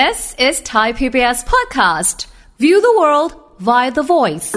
[0.00, 2.26] This is Thai PBS podcast.
[2.58, 3.32] View the world
[3.68, 4.50] via the voice.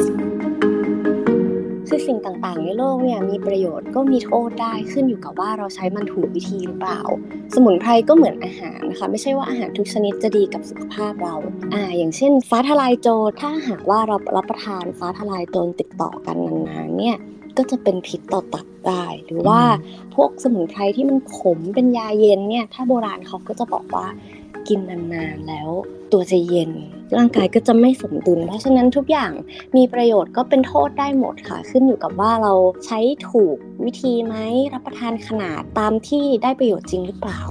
[1.88, 7.02] คือสิ่งต่างๆ ในโลกเนี่ยมีประโยชน์ก็มีโทษได้ขึ้นอยู่กับว่าเราใช้มันถูกวิธีหรือเปล่า
[7.56, 11.36] สมุนไพรก็เหมือนอาหารนะคะ ไม่ใช่ว่าอาหารทุกชนิดจะดีกับสุขภาพเรา
[11.74, 17.18] อ่า อย่างเช่น ฟ้าทลายโจรถ้าหากว่าเรารับประทานฟ้าทลายโจรติดต่อกันนานๆเนี่ย
[17.58, 19.62] ก็จะเป็นพิษต่อตับได้ หรือว่า
[20.16, 24.08] พวกสมุนไพรที่มันขมเป็นยาเย็นเนี่ย ถ้าโบราณเขาก็จะบอกว่า
[24.70, 25.70] กินนานๆแล้ว
[26.12, 26.72] ตัวจะเย็น
[27.18, 29.32] ร่างกายก็จะไม่สมดุล เพราะฉะนั้นทุกอย่าง
[29.76, 32.54] มีประโยชน์ก็เป็นโทษได้หมดค่ะ ขึ้นอยู่กับว่าเรา
[32.86, 33.00] ใช้
[33.30, 34.36] ถูกวิธีไหม
[34.74, 37.42] รับประทานขนาดตามที่ได้ประโยชน์จริงหรือเปล่า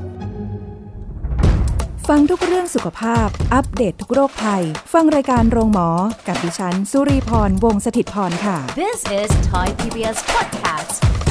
[2.08, 5.88] ฟังทุกเรื่องสุขภาพ อัปเดตททุกโรคภัย ฟังรายการโรงหมอ
[6.28, 11.25] กับดิฉัน สุรีพรวงศิตพรค่ะ This is Thai PBS podcast.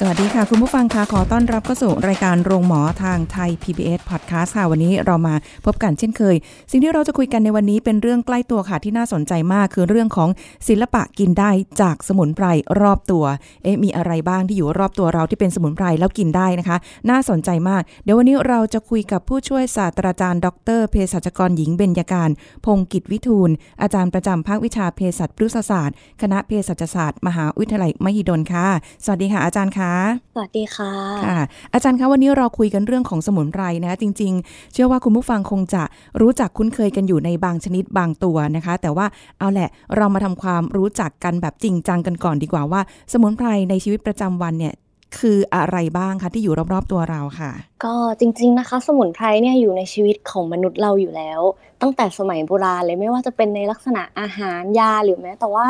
[0.00, 5.34] สวัสดีค่ะ คุณผู้ฟังค่ะขอต้อนรับเข้าสู่รายการโรงหมอทางไทย PBS Podcast ค่ะ วันนี้เรามา
[5.66, 6.36] พบกันเช่นเคย
[6.70, 10.28] สิ่งที่เราจะคุยกันในวันนี้เป็นเรื่องใกล้ตัวค่ะที่น่าสนใจมากคือเรื่องของ
[10.68, 11.50] ศิลปะกินได้
[11.80, 12.46] จากสมุนไพร
[12.80, 13.24] รอบตัว
[13.62, 16.76] เอ๊ะมีอะไรบ้างที่อยู่รอบตัวเราที่เป็นสมุนไพรแล้วกินได้นะคะ
[17.10, 22.30] น่าสนใจมาก เดี๋ยววันนี้เราจะคุยกับผู้ช่วยศาสตราจารย์ ดรเภสัชกรหญิงเบญญาการ
[22.64, 23.50] พงกิจวิทูล
[23.82, 28.66] อาจารย์ประจำภาควิชาเภสัชพฤกษศาสตร์ คณะเภสัชศาสตร์ มหาวิทยาลัยมหิดลค่ะ
[29.04, 29.87] สวัสดีค่ะอาจารย์ค่ะ
[30.34, 30.92] สวัสดีค่ะ
[31.26, 31.40] ค่ะ
[31.72, 35.82] อาจารย์คะวันนี้เราคุยกันเรื่องของสมุนไพรนะจริง ๆ เชื่อว่าคุณผู้ฟังคงจะ
[36.20, 39.06] รู้จักคุ้นเคยกันอยู่ในบางชนิดบางตัวนะคะ แต่ว่า
[39.38, 42.80] เอาแหละเรามาทำความรู้จักกันแบบจริงจังกันก่อนดีกว่าว่า
[43.12, 44.74] สมุนไพรในชีวิตประจำวันเนี่ย
[45.18, 47.50] คืออะไรบ้างคะที่อยู่รอบๆตัวเราค่ะ
[47.84, 51.40] ก็จริง ๆนะคะ สมุนไพรเนี่ยอยู่ในชีวิตของมนุษย์เราอยู่แล้ว
[51.82, 55.66] ตั้งแต่สมัยโบราณเลยไม่ว่าจะเป็นในลักษณะอาหารยาหรือแม้แต่ว่า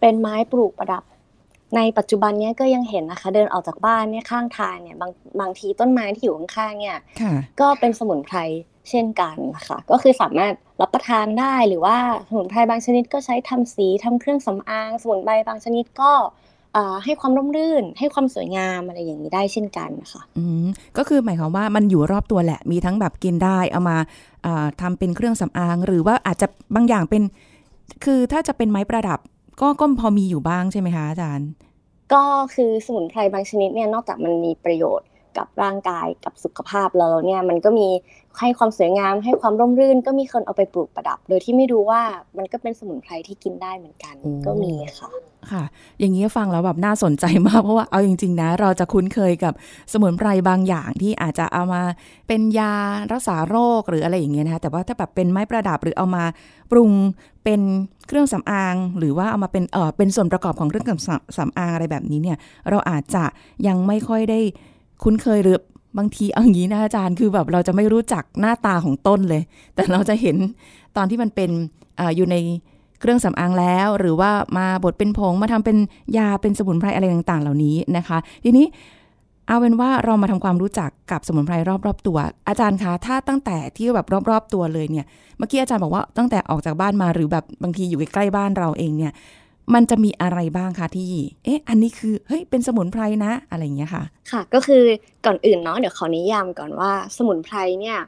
[0.00, 1.02] เป็นไม้ปลูกประดับ
[1.76, 8.38] ในปัจจุบันเนี้ยก็ยังเห็นนะคะ เดินออกจากบ้านเนี่ยข้างทางเนี่ยบางบางทีต้นไม้ที่อยู่ข้างๆเนี่ยค่ะก็เป็นสมุนไพร
[8.90, 11.96] เช่นกันนะคะก็คือสามารถรับประทานได้หรือว่า
[12.28, 16.12] สมุนไพรบางชนิดก็ใช้ทำสีทำเครื่องสำอาง สมุนไพรบางชนิดก็
[16.76, 20.66] อ่าให้ความร่มรื่น ให้ความสวยงามอะไรอย่างนี้ได้เช่นกันค่ะอืม
[20.96, 23.98] ก็คือหมายความว่ามันอยู่รอบตัวแหละ มีทั้งแบบกินได้เอามา
[24.46, 27.22] อ่าทำเป็นเครื่องสำอาง หรือว่าอาจจะบางอย่างเป็น
[28.04, 29.18] คือถ้าจะเป็นไม้ประดับ
[29.60, 31.48] ก็ก็พอมีอยู่บ้างใช่ไหมคะอาจารย์
[32.12, 32.24] ก็
[32.54, 37.88] คือสมุนไพรบางชนิดเนี่ยนอกจากมันมีประโยชน์กับร่างกายกับสุขภาพเราแล้วเนี่ยมันก็มี
[38.40, 42.02] ให้ความสวยงามให้ความร่มรื่น ก็มีคนเอาไปปลูกประดับ โดยที่ไม่รู้ว่า
[42.36, 45.10] มันก็เป็นสมุนไพรที่กินได้เหมือนกันโอ้ก็มีค่ะ
[45.50, 45.64] ค่ะ
[45.98, 49.52] อย่างนี้ฟังแล้วแบบน่าสนใจมากเพราะว่าเอาจริง ๆ นะ เราจะคุ้นเคยกับ
[49.92, 51.82] สมุนไพรบางอย่างที่อาจจะเอามา
[52.28, 52.74] เป็นยา
[53.12, 56.24] รักษาโรคหรืออะไรอย่างเงี้ยนะคะแต่ว่าถ้าแบบเป็นไม้ประดับหรือเอามา
[56.70, 56.90] ปรุง
[57.44, 57.60] เป็น
[58.06, 62.38] เครื่องสำอาง หรือว่าเอามาเป็นเออเป็นส่วนประกอบของเครื่องสำสำอางอะไรแบบนี้เนี่ย
[62.70, 63.24] เราอาจจะ
[63.66, 64.40] ยังไม่ค่อยได้
[65.02, 65.58] คุ้นเคยหรือ
[65.98, 69.42] บางทีเอาอย่างนี้นะอาจารย์คือแบบเราจะไม่รู้จักหน้าตาของต้นเลย
[69.74, 70.36] แต่เราจะเห็น
[70.96, 71.50] ตอนที่มันเป็น
[72.00, 72.36] ออยู่ใน
[73.00, 75.76] เครื่องสำอางแล้ว หรือว่ามาบดเป็นผงมาทำเป็น
[76.18, 78.66] ยาเป็นสมุนไพรอะไรต่างๆ เหล่านี้นะคะ ทีนี้
[79.46, 81.54] เอาเป็นว่าเรามาทำความรู้จักกับสมุนไพร
[81.86, 82.18] รอบๆตัว
[82.48, 85.06] อาจารย์คะถ้าตั้งแต่ที่แบบรอบๆตัวเลยเนี่ย
[85.38, 89.12] เมื่อกี้อาจารย์บอกว่าตั้งแต่ออกจากบ้านมาหรือแบบบางทีอยู่ใกล้ๆบ้านเราเองเนี่ย
[89.74, 91.12] มันจะมีอะไรบ้างคะที่
[91.44, 94.82] เอ๊ะ อันนี้คือ เฮ้ย เป็นสมุนไพรนะ อะไรอย่างเงี้ยค่ะ ค่ะ ก็คือ
[95.26, 97.98] ก่อนอื่นเนาะ เดี๋ยวขอนิยามก่อนว่าสมุนไพรเนี่ย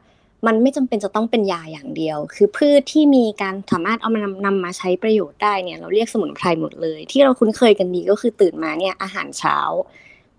[0.47, 9.59] มันไม่จำเป็นจะต้องเป็นยาอย่างเดียว คือพืชที่มีการสามารถเอามานำนำมาใช้ประโยชน์ได้เนี่ย เราเรียกสมุนไพรหมดเลย ที่เราคุ้นเคยกันดีก็คือตื่นมาเนี่ยอาหารเช้า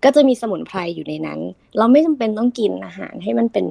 [0.04, 1.40] ก็จะมีสมุนไพรอยู่ในนั้น
[1.78, 3.66] เราไม่จำเป็นต้องกินอาหารให้มันเป็น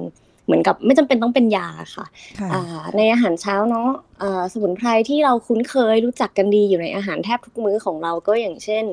[0.46, 2.06] เหมือนกับไม่จำเป็นต้องเป็นยาค่ะ
[2.40, 3.88] ค่ะอ่าในอาหารเช้าเนาะ
[4.22, 8.84] อ่าสมุนไพรที่เราคุ้นเคยรู้จักกันดีอยู่ในอาหารแทบทุกมื้อของเราก็อย่างเช่น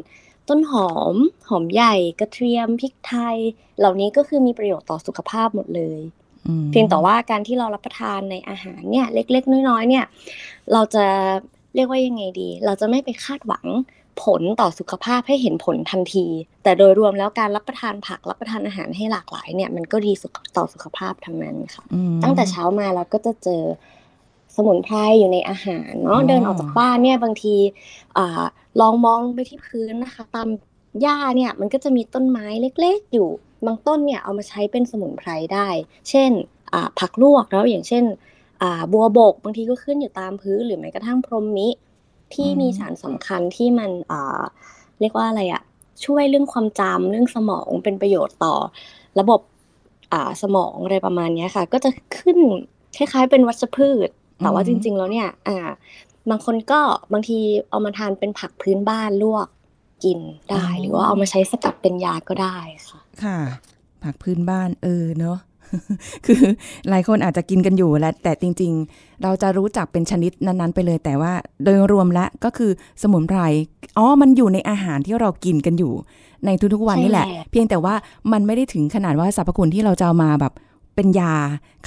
[0.49, 1.15] ต้นหอม
[1.49, 3.37] หอมใหญ่ กระเทียมพริกไทย
[3.79, 5.99] เหล่านี้ก็คือมีประโยชน์ต่อสุขภาพหมดเลย
[6.47, 10.05] อืมเพียงแต่ว่าการที่เรารับประทานในอาหารเนี่ยเล็ก ๆ น้อยๆเนี่ย
[10.73, 11.05] เราจะ
[11.75, 13.65] เรียกว่ายังไงดี เราจะไม่ไปคาดหวัง
[14.23, 16.25] ผลต่อสุขภาพให้เห็นผลทันที
[16.63, 23.63] แต่โดยรวมแล้วการรับประทานผักรับประทานอาหารให้หลากหลายเนี่ยมันก็ดีสุขต่อสุขภาพทั้งนั้นค่ะอืมตั้งแต่เช้ามาเราก็จะเจอ
[24.55, 27.55] สมุนไพรอยู่ในอาหารเนาะอ๋อเดินออกจากบ้านเนี่ยบางที
[28.17, 28.43] อ่า
[28.81, 30.47] ลองมองลงไปที่พื้นนะคะ ตาม
[31.01, 32.47] หญ้าเนี่ยมันก็จะมีต้นไม้
[32.81, 33.29] เล็กๆ อยู่
[33.65, 35.67] บางต้นเนี่ยเอามาใช้เป็นสมุนไพรได้
[36.09, 36.31] เช่น
[36.73, 38.03] อ่าผักลวกแล้วอย่างเช่น
[38.61, 41.69] อ่าบัวบกบางทีก็ขึ้นอยู่ตามพื้นหรือแม้กระทั่งพรหมมิ
[42.33, 44.41] ที่มีสารสำคัญที่มันอ่า
[44.99, 45.61] เรียกว่าอะไรอะ
[46.05, 48.55] ช่วยเรื่องความจำเรื่องสมองเป็นประโยชน์ต่อ
[49.19, 49.41] ระบบ
[50.13, 52.37] อ่าสมองอะไรประมาณเนี้ยค่ะ ก็จะขึ้น
[52.97, 54.09] คล้ายๆเป็นวัชพืช
[54.41, 55.69] แต่ว่าอืจมริง ๆ แล้วเนี่ยอ่า
[56.29, 56.79] บางคนก็
[57.13, 57.37] บางที
[57.69, 59.47] เอามาทานเป็นผักพื้นบ้านลวก
[60.03, 60.19] กิน
[60.51, 62.57] ได้ หรือว่าเอามาใช้สกัดเป็นยาก็ได้
[62.89, 63.37] ค่ะ ค่ะ
[64.03, 65.37] ผักพื้นบ้านเออเนอะ
[66.25, 66.41] คือ
[66.89, 71.33] หลายคนอาจจะกินกันอยู่แล้วแต่จริง ๆ เราจะรู้จักเป็นชนิดนั้นๆ ไปเลย แต่ว่า
[71.63, 72.71] โดยรวมแล้วก็คือ
[73.01, 73.39] สมุนไพร
[73.97, 75.93] อ๋อมันอยู่ในอาหารที่เรากินกันอยู่
[76.45, 77.95] ในทุกๆวันนี่แหละ เพียงแต่ว่า
[78.31, 80.53] มันไม่ได้ถึงขนาดว่าสรรพคุณที่เราจะเอามาแบบ
[80.95, 81.33] เป็นยา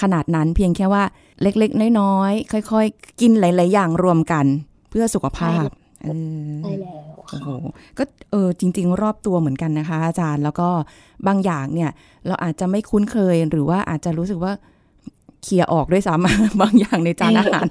[0.02, 1.02] ขนาดนั้น เพียงแค่ว่า
[1.42, 4.46] เล็กๆ น้อยๆ ค่อย ๆ กินหลาย ๆ อย่างรวมกัน
[4.90, 5.81] เพื่อสุขภาพเออ
[6.62, 7.48] ใช่แล้วโอ้โห
[7.98, 10.68] ก็เออจริง ๆ รอบตัวเหมือนกันนะคะ อาจารย์แล้วก็
[11.26, 11.90] บางอย่างเนี่ย
[12.26, 14.52] เราอาจจะไม่คุ้นเคยหรือว่าอาจจะรู้สึกว่า
[15.42, 17.66] เคลียร์ออกด้วยซ้ำบางอย่างในจานอาหาร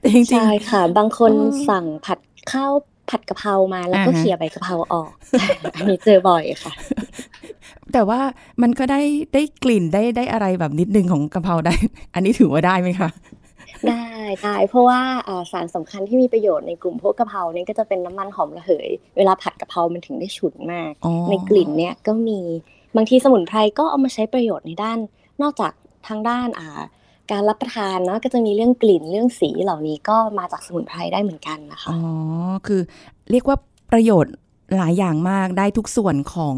[0.00, 2.18] แต่จริงใช่ค่ะ บางคนเออสั่งผัด
[2.52, 2.72] ข้าว
[3.10, 5.10] ผัดกะเพรามาแล้วก็อ่าฮะเขี่ยใบกะเพราออก
[5.76, 8.20] อันนี้เจอบ่อยค่ะๆแต่ว่า
[8.62, 9.00] มันก็ได้
[9.34, 11.74] ได้กลิ่นได้ได้อะไรแบบนิดนึงของกะเพราได้
[12.14, 13.10] อันนี้ถือว่าได้ไหมคะ
[13.88, 14.04] ได้
[14.42, 22.40] ได้เพราะว่าอ่าสารสำคัญที่มีประโยชน์ในกลุ่มพวกกะเพราเนี่ยก็จะเป็นน้ำมันหอมระเหย เวลาผัดกะเพรามันถึงได้ฉุนมากอ๋อในกลิ่นเนี่ยก็มี
[22.96, 24.98] บางทีสมุนไพรก็เอามาใช้ประโยชน์ในด้าน
[25.42, 25.72] นอกจาก
[26.08, 26.80] ทางด้านอ่า
[27.32, 32.00] การรับประทานเนาะก็จะมีเรื่องกลิ่นเรื่องสีเหล่านี้ก็มาจากสมุนไพรได้เหมือนกันนะคะอ๋อ
[32.66, 32.80] คือ
[33.30, 33.56] เรียกว่า
[33.92, 34.34] ประโยชน์
[34.76, 36.56] หลายอย่างมากได้ทุกส่วนของ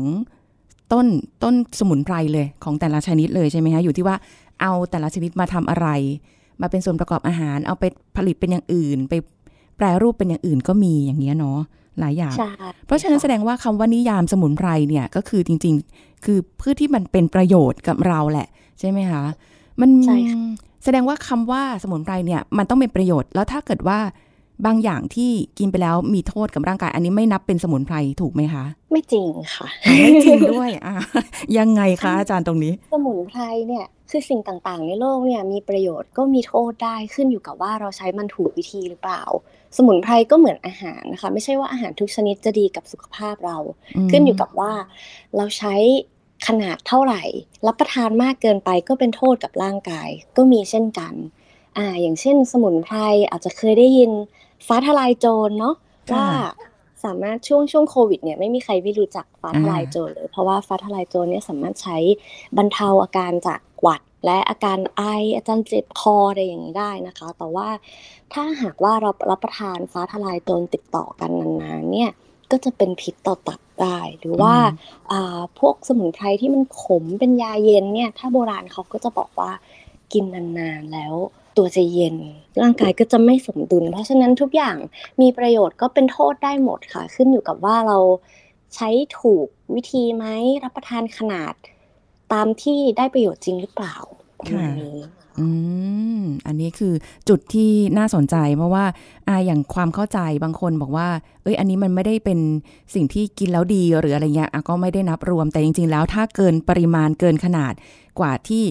[0.92, 1.06] ต้น
[1.42, 4.16] ต้นสมุนไพรเลยของแต่ละชนิดเลยใช่ไหมคะอยู่ที่ว่า
[4.60, 5.88] เอาแต่ละชนิดมาทำอะไร
[6.62, 7.84] มาเป็นส่วนประกอบอาหาร เอาไป
[8.16, 9.14] ผลิตเป็นอย่างอื่น ไป
[9.76, 11.58] แปรรูปเป็นอย่างอื่นก็มีอย่างเงี้ยเนาะ
[12.00, 12.50] หลายอย่างใช่
[12.86, 18.48] เพราะฉะนั้นแสดงว่าคำว่านิยามสมุนไพรเนี่ยก็คือจริง ๆ คือเพื่อที่มันเป็นประโยชน์กับเราแหละ
[18.80, 19.22] ใช่ไหมคะ
[19.80, 20.40] มันใช่ค่ะ
[20.84, 23.98] แสดงว่าคำว่าสมุนไพรเนี่ยมันต้องเป็นประโยชน์แล้วถ้าเกิดว่า
[24.66, 30.94] บางอย่างที่กินไปแล้วมีโทษกับร่างกาย อันนี้ไม่นับเป็นสมุนไพรถูกไหมคะ ไม่จริงค่ะอ่าไม่จริงด้วยอะ
[31.58, 39.22] ยังไงคะอาจารย์ตรงนี้ สมุนไพรเนี่ยคือสิ่งต่างๆ ในโลกเนี่ยมีประโยชน์ก็มีโทษได้ขึ้นอยู่กับว่าเราใช้มันถูกวิธีหรือเปล่า
[39.76, 43.58] สมุนไพรก็เหมือนอาหารนะคะไม่ใช่ว่าอาหารทุกชนิดจะดีกับสุขภาพเรา
[44.10, 44.72] ขึ้นอยู่กับว่า
[45.36, 45.74] เราใช้
[46.46, 47.22] ขนาดเท่าไหร่
[47.66, 51.14] รับประทานมากเกินไปก็เป็นโทษกับร่างกายก็มีเช่นกัน
[51.76, 52.96] อ่าอย่างเช่น สมุนไพร
[53.30, 54.12] อาจจะเคยได้ยิน
[54.66, 55.74] ฟ้าทลายโจรเนาะ
[56.12, 56.28] ค่ะว่า
[57.04, 61.98] สามารถช่วงช่วงโควิดเนี่ยไม่มีใครไม่รู้จักฟ้าทลายอ่าโจรเลย เพราะว่าฟ้าทลายโจรเนี่ยสามารถใช้
[62.56, 65.02] บรรเทาอาการจากหวัด และอาการไอ
[65.36, 67.68] อาการเจ็บคออะไรอย่างนี้ได้นะคะ แต่ว่า
[68.32, 72.10] ถ้าหากว่าเรารับประทานฟ้าทลายโจรติดต่อกันนานๆเนี่ย
[72.50, 74.54] ก็จะเป็นพิษต่อตับได้ หรือว่า
[75.12, 79.50] อ่าพวกสมุนไพรที่มันขมเป็นยาเย็นเนี่ยถ้าโบราณเขาก็จะบอกว่า
[80.12, 80.24] กิน
[80.58, 81.14] นานๆแล้ว
[81.58, 82.16] ตัวจะเย็น
[82.62, 84.76] ร่างกายก็จะไม่สมดุล เพราะฉะนั้นทุกอย่าง
[85.20, 87.98] มีประโยชน์ก็เป็นโทษได้หมดค่ะ ขึ้นอยู่กับว่าเรา
[88.74, 88.88] ใช้
[89.18, 90.24] ถูกวิธีไหม
[90.64, 91.54] รับประทานขนาด
[92.32, 93.94] ตามที่ได้ประโยชน์จริงหรือเปล่า
[94.40, 94.98] ประมาณนี้
[95.38, 95.46] อื
[96.20, 96.94] ม อันนี้คือ
[97.28, 98.84] จุดที่น่าสนใจเพราะว่า
[99.28, 101.08] อาอย่างความเข้าใจบางคนบอกว่า
[101.42, 102.38] เอ้ย อันนี้มันไม่ได้เป็น
[102.94, 107.72] สิ่งที่กินแล้วดีหรืออะไรเงี้ยก็ไม่ได้นับรวม แต่จริง ๆ แล้วถ้าเกินปริมาณเกินขนาด
[108.18, 108.62] กว่าที่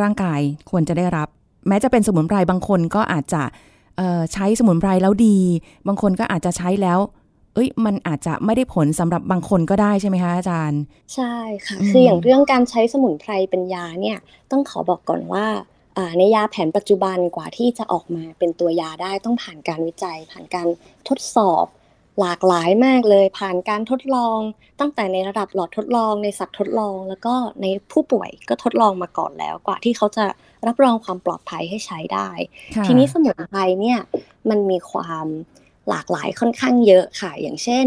[0.00, 1.28] ร่างกายควรจะได้รับ
[1.68, 3.42] แม้จะเป็นสมุนไพรบางคนก็อาจจะ
[4.32, 5.38] ใช้สมุนไพรแล้วดี
[5.86, 6.98] บางคนก็อาจจะใช้แล้ว
[7.54, 10.80] เอ้ยมันอาจจะไม่ได้ผลสำหรับบางคนก็ได้ใช่ไหมคะอาจารย์
[11.14, 11.34] ใช่
[11.66, 14.18] ค่ะคืออย่างเรื่องการใช้สมุนไพรเป็นยาเนี่ย
[14.50, 15.46] ต้องขอบอกก่อนว่า
[16.18, 20.66] ในยาแผนปัจจุบันกว่าที่จะออกมาเป็นตัวยาได้ต้องผ่านการวิจัย ผ่านการ
[21.08, 21.66] ทดสอบ
[22.20, 24.38] หลากหลายมากเลย ผ่านการทดลอง
[24.80, 30.24] ตั้งแต่ในระดับหลอดทดลองในสัตว์ทดลอง แล้วก็ในผู้ป่วยก็ทดลองมาก่อนแล้ว กว่าที่เขาจะ
[30.68, 32.28] รับรองความปลอดภัยให้ใช้ได้
[32.76, 33.98] ค่ะทีนี้สมุนไพรเนี่ย
[34.50, 35.26] มันมีความ
[35.88, 37.86] หลากหลายค่อนข้างเยอะค่ะ อย่างเช่น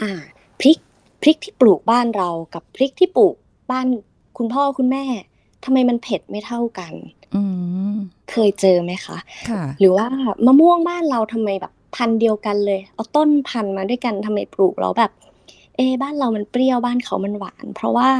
[0.00, 0.10] อ่า
[0.60, 0.78] พริก
[1.22, 3.34] พริกที่ปลูกบ้านเรากับพริกที่ปลูก
[3.70, 3.86] บ้าน
[4.38, 5.04] คุณพ่อคุณแม่
[5.64, 6.92] ทำไมมันเผ็ดไม่เท่ากัน
[7.34, 7.42] อื
[7.94, 7.96] ม
[8.30, 9.18] เคยเจอไหมคะ
[9.50, 10.06] ค่ะหรือว่า
[10.46, 15.12] มะม่วงบ้านเราทำไมแบบพันธุ์เดียวกันเลย เอาต้นพันธุ์มาด้วยกันทำไมปลูกแล้วแบบ
[15.76, 18.10] เอะบ้านเรามันเปรี้ยวบ้านเขามันหวาน เพราะว่า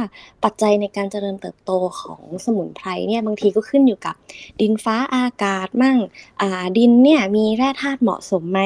[0.43, 4.15] ปัจจัยในการเจริญเติบโตของสมุนไพรเนี่ยบางทีก็ขึ้นอยู่กับ
[4.59, 5.97] ดินฟ้าอากาศมั่ง
[6.41, 8.61] อ่าดินเนี่ยมีแร่ธาตุเหมาะสมไหม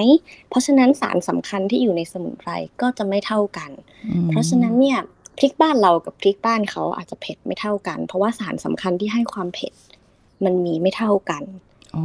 [0.50, 3.72] เพราะฉะนั้นสารสำคัญที่อยู่ในสมุนไพรก็จะไม่เท่ากัน
[4.08, 5.00] อืมเพราะฉะนั้นเนี่ย
[5.38, 9.74] พริกบ้านเรากับพริกบ้านเขาอาจจะเผ็ดไม่เท่ากัน เพราะว่าสารสำคัญที่ให้ความเผ็ด
[10.46, 11.44] มันมีไม่เท่ากัน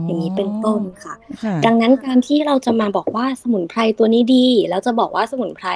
[0.07, 1.15] อย่างนี้เป็นต้นค่ะ
[1.45, 5.69] ค่ะ ดังนั้นการที่เราจะมาบอกว่าสมุนไพรตัวนี้ดี แล้วจะบอกว่าสมุนไพร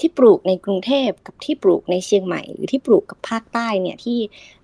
[0.00, 4.18] ที่ปลูกในกรุงเทพกับที่ปลูกในเชียงใหม่ หรือที่ปลูกกับภาคใต้เนี่ยที่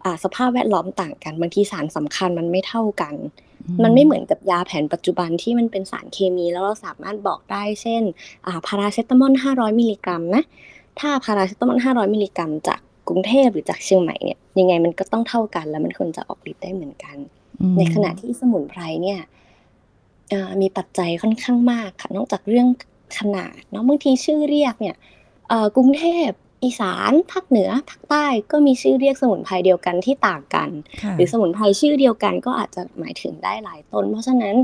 [0.05, 3.15] อ่าสภาพแวดล้อมต่างกันบางทีสารสำคัญมันไม่เท่ากัน
[3.85, 8.03] มันไม่เหมือนกับยาแผนปัจจุบันที่มันเป็นสารเคมีแล้วเราสามารถบอกได้ เช่น
[8.47, 10.43] อ่าพาราเซตามอล500 มิลลิกรัมนะ
[11.01, 17.17] ถ้าพาราเซตามอล500 มิลลิกรัม จากกรุงเทพหรือจากเชียงใหม่เนี่ยยังไงมันก็ต้องเท่ากัน แล้วมันควรจะออกฤทธิ์ได้เหมือนกัน
[17.61, 19.21] อืมในขณะที่สมุนไพรเนี่ย
[20.33, 22.69] อ่ามีปัจจัยค่อนข้างมากค่ะนอกจากเรื่อง
[23.19, 25.21] ขนาดเนาะบางทีชื่อเรียกเนี่ยเอ่อ
[25.77, 26.29] กรุงเทพ
[26.65, 30.71] อีสานภาคเหนือภาคใต้ก็มีชื่อเรียกสมุนไพรเดียวกันที่ต่างกัน
[31.17, 34.57] หรือสมุนไพรชื่อเดียวกันก็อาจจะหมายถึงได้หลายต้น เพราะฉะนั้น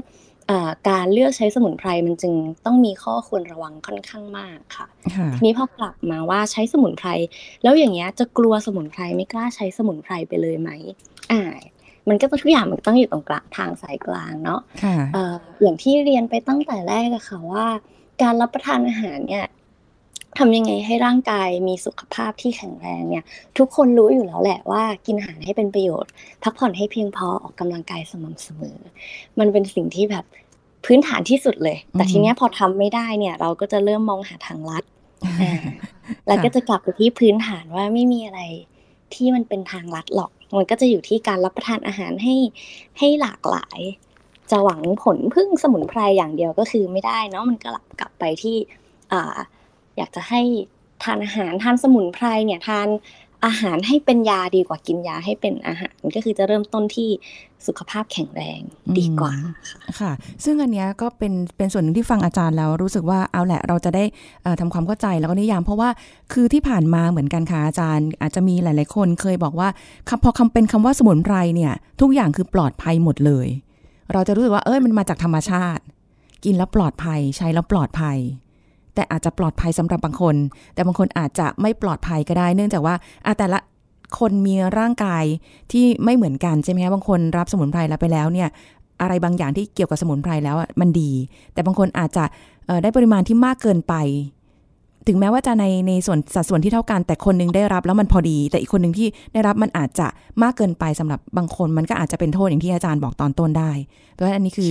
[0.89, 2.35] การเลือกใช้สมุนไพรมันจึง
[2.67, 4.87] ต้องมีข้อควรระวังค่อนข้างมากค่ะ
[5.35, 7.09] ทีนี้พอกลับมาว่าใช้สมุนไพร
[7.63, 10.71] แล้วอย่างเงี้ยจะกลัวสมุนไพรไม่กล้าใช้สมุนไพรไปเลยไหม
[11.33, 11.43] อ่า
[12.09, 14.61] มันก็ทุกอย่างมันต้องอยู่ตรงกลางทางสายกลางเนาะ
[15.63, 17.67] อย่างที่เรียนไปตั้งแต่แรกอะค่ะว่า
[18.23, 19.47] การรับประทานอาหารเนี่ย
[20.39, 23.25] ทำยังไงให้ร่างกายมีสุขภาพที่แข็งแรงเนี่ย
[23.59, 26.11] ทุกคนรู้อยู่แล้วแหละว่ากินอาหารให้เป็นประโยชน์
[26.43, 28.79] พักผ่อนให้เพียงพอออกกำลังกายสม่ำเสมอ
[29.39, 30.25] มันเป็นสิ่งที่แบบ
[30.85, 34.85] พื้นฐานที่สุดเลย แต่ทีเนี้ยพอทำไม่ได้เนี่ย เราก็จะเริ่มมองหาทางลัด
[36.27, 38.41] แล้วก็จะกลับไปที่พื้นฐานว่าไม่มีอะไร
[39.15, 42.37] ที่มันเป็นทางลัดหรอก มันก็จะอยู่ที่การรับประทานอาหารให้
[42.99, 43.79] ให้หลากหลาย
[44.51, 48.57] จะหวังผลพึ่งสมุนไพรอย่างเดียวก็คือไม่ได้เนาะมันก็กลับไปที่
[49.13, 49.37] อ่า
[49.99, 50.41] อยากจะให้
[51.03, 52.89] ทานอาหารทานสมุนไพรเนี่ยทาน
[53.47, 57.09] อาหารให้เป็นยาดีกว่ากินยาให้เป็นอาหารก็คือจะเริ่มต้นที่
[57.67, 58.61] สุขภาพแข็งแรง
[58.99, 59.35] ดีกว่า
[60.01, 60.13] ค่ะ
[60.45, 64.05] ซึ่งอันนี้ก็เป็นเป็นส่วนหนึ่งที่ฟังอาจารย์แล้วรู้สึกว่าเอาแหละเราจะได้
[64.61, 65.89] ทำความเข้าใจแล้วก็นิยาม เพราะว่า
[66.33, 69.69] คือที่ผ่านมาเหมือนกันค่ะอาจารย์ อาจจะมีหลาย ๆ คนเคยบอกว่า
[70.09, 73.49] คำพอคำเป็นคำว่าสมุนไพรเนี่ย ทุกอย่างคือปลอดภัยหมดเลย
[74.13, 75.83] เราจะรู้สึกว่าเอ้ยมันมาจากธรรมชาติ
[76.45, 78.19] กินแล้วปลอดภัยใช้แล้วปลอดภัย
[78.99, 80.37] แต่อาจจะปลอดภัยสำหรับบางคน
[80.75, 82.95] แต่บางคนอาจจะไม่ปลอดภัยก็ได้ เนื่องจากว่า
[83.39, 83.59] แต่ละ
[84.19, 85.25] คนมีร่างกาย
[85.73, 88.49] ที่ไม่เหมือนกันใช่ไหมคะบางคนรับสมุนไพรแล้วไปแล้วเนี่ย
[89.03, 91.11] อะไรบางอย่างที่เกี่ยวกับสมุนไพรแล้วมันดี
[91.53, 92.25] แต่บางคนอาจจะ
[92.83, 93.95] ได้ปริมาณที่มากเกินไป
[95.07, 100.07] ถึงแม้ว่าจะในในส่วนสัดส่วนที่เท่ากัน แต่คนนึงได้รับแล้วมันพอดี แต่อีกคนหนึ่งที่ได้รับมันอาจจะ
[100.43, 103.71] มากเกินไปสำหรับบางคน มันก็อาจจะเป็นโทษอย่างที่อาจารย์บอกตอนต้นได้
[104.13, 104.71] เพราะฉะนั้นอันนี้คือ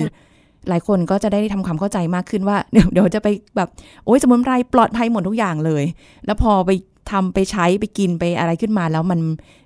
[0.70, 3.70] หลายคนก็จะได้ทำความเข้าใจมากขึ้นว่าเดี๋ยวเดี๋ยวจะไปแบบ
[4.06, 5.84] โอ้ยสมุนไพรปลอดภัยหมดทุกอย่างเลย
[6.26, 6.72] แล้วพอไป
[7.12, 9.20] ทำไปใช้ไปกินไปอะไรขึ้นมา แล้วมัน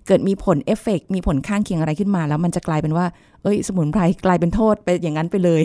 [0.07, 3.05] เกิดมีผลเอฟเฟกมีผลข้างเคียงอะไรขึ้นมา แล้วมันจะกลายเป็นว่า
[3.43, 5.63] เอ้ย สมุนไพรกลายเป็นโทษไปอย่างนั้นไปเลย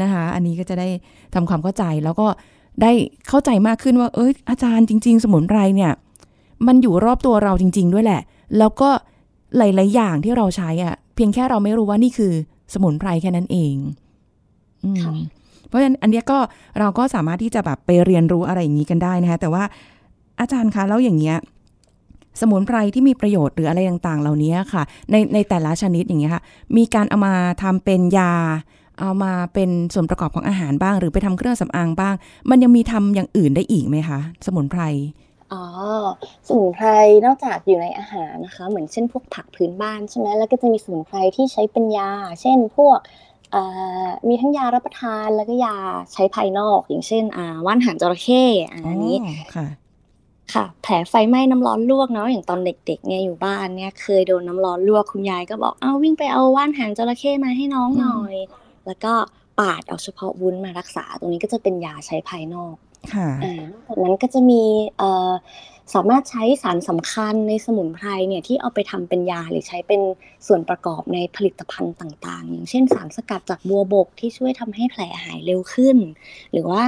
[0.00, 0.88] นะคะ อันนี้ก็จะได้
[1.34, 2.26] ทำความเข้าใจแล้วก็
[2.82, 2.92] ได้
[3.28, 5.92] เข้าใจมากขึ้นว่า เอ้ย อาจารย์จริง ๆ สมุนไพรเนี่ย
[6.66, 8.20] มันอยู่รอบตัวเราจริง ๆ ด้วยแหละ
[8.58, 8.90] แล้วก็
[9.56, 12.32] หลาย ๆ อย่างที่เราใช้อะ่ะ เพียงแค่เราไม่รู้ว่านี่คือ
[12.74, 13.74] สมุนไพรแค่นั้นเอง
[15.68, 16.38] เพราะฉะนั้นอันนี้ก็
[16.78, 19.64] เราก็สามารถที่จะแบบไปเรียนรู้อะไรอย่างนี้กันได้นะคะแต่ว่า
[20.40, 21.36] อาจารย์คะแล้วอย่างเงี้ย
[22.40, 26.42] สมุนไพรที่มีประโยชน์หรืออะไรต่างๆ เหล่านี้ค่ะ ในในแต่ละชนิดอย่างเงี้ยค่ะ
[26.76, 28.32] มีการเอามาทำเป็นยา
[29.00, 32.14] เอามาเป็นส่วนประกอบของอาหารบ้าง หรือไปทำเครื่องสำอางบ้าง
[32.50, 34.82] มันยังมีทำอย่างอื่นได้อีกไหมคะ สมุนไพร
[35.52, 35.64] อ๋อ
[36.48, 36.86] สมุนไพร
[37.26, 42.98] นอกจากอยู่ในอาหารนะคะ เหมือนเช่นพวกผักพื้นบ้านใช่ไหมแล้วก็จะมีสมุนไพรที่ใช้เป็นยา เช่นพวก
[44.28, 45.76] มีทั้งยารับประทานแล้วก็ยา
[46.12, 47.24] ใช้ภายนอกอย่างเช่น
[47.66, 49.16] ว่านหางจระเข้อันนี้
[49.54, 49.66] ค่ะ
[50.54, 58.36] ค่ะ แผลไฟไหม้น้ำร้อนลวกเนาะอย่างตอนเด็กๆเนี่ยอยู่บ้านเนี่ยเคยโดนน้าร้อนลวกคุณยายก็บอกเอาวิ่งไปเอาว่านหางจระเข้มาให้น้องหน่อย
[58.86, 59.12] แล้วก็
[59.60, 62.74] ปาดเอาเฉพาะวุ้นมารักษา ตรงนี้ก็จะเป็นยาใช้ภายนอก
[63.14, 64.62] ค่ะอ่าจากนั้นก็จะมี
[64.98, 65.32] เอ่อ
[65.94, 70.00] สามารถใช้สารสำคัญในสมุนไพรเนี่ยที่เอาไปทำเป็นยาหรือใช้เป็น
[70.46, 75.96] ส่วนประกอบในผลิตภัณฑ์ต่าง ๆ อย่างเช่นสารสกัดจากบัวบกที่ช่วยทำให้แผลหายเร็วขึ้น
[76.52, 76.84] หรือว่า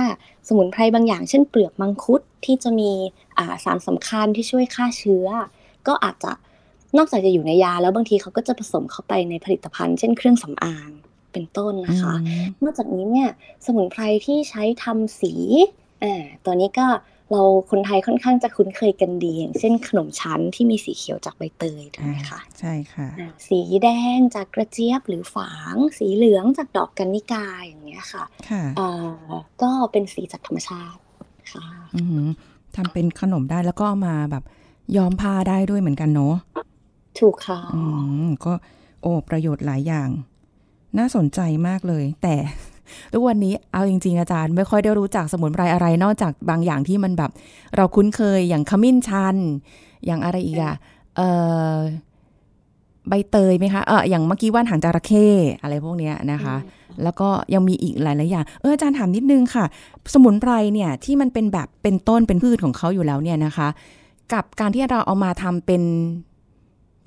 [0.48, 2.90] สมุนไพรบางอย่าง เช่นเปลือกมังคุดที่จะมี
[3.64, 5.26] สารสำคัญที่ช่วยฆ่าเชื้อ
[5.87, 6.32] ก็อาจจะ
[6.96, 10.90] นอกจากจะอยู่ในยาแล้วบางทีเขาก็จะผสมเข้าไปในผลิตภัณฑ์ เช่นเครื่องสำอาง
[11.32, 12.14] เป็นต้นนะคะ
[12.62, 13.30] นอกจากนี้เนี่ย
[13.66, 15.34] สมุนไพรที่ใช้ทำสี
[16.02, 16.87] อ่าตัวนี้ก็
[17.31, 23.09] เราคนไทยค่อนข้างจะคุ้นเคยกันดีอย่างเช่นขนมชั้นที่มีสีเขียวจากใบเตยถูกไหมคะใช่ค่ะ
[23.49, 28.62] สีแดงจากกระเจี๊ยบหรือฝาง สีเหลืองจากดอกกันนิกาอย่างเงี้ยค่ะค่ะ
[29.62, 31.00] ก็เป็นสีจากธรรมชาติ
[31.52, 31.64] ค่ะ
[32.76, 34.45] ทำเป็นขนมได้แล้วก็มาแบบ
[34.97, 36.35] ย้อมผ้าได้ด้วยเหมือนกันเนาะ
[37.19, 37.83] ถูกค่ะอื
[38.25, 38.52] มก็
[39.02, 40.09] โอ้ประโยชน์หลายอย่าง
[40.99, 42.35] น่าสนใจมากเลย แต่
[43.12, 47.30] ทุกวันนี้เอาจริง ๆ อาจารย์ไม่ค่อยได้รู้จักสมุนไพรอะไรนอกจากบางอย่างที่มันแบบ
[47.76, 49.37] เราคุ้นเคยอย่างขมิ้นชัน
[50.07, 50.75] อย่างอะไรอีกอะ
[51.16, 51.21] เอ
[51.73, 51.75] อ
[53.09, 55.26] ใบเตยไหมคะเอออย่างเมื่อกี้ว่านหางจระเข้
[55.62, 56.57] อะไรพวกเนี้ยนะคะ
[57.02, 59.64] แล้วก็ยังมีอีกหลาย ๆ อย่าง เอออาจารย์ถามนิดนึงค่ะ
[60.14, 63.68] สมุนไพรเนี่ยที่มันเป็นแบบเป็นต้นเป็นพืชของเขาอยู่แล้วเนี่ยนะคะ
[64.33, 65.83] กับการที่เราเอามาทำเป็น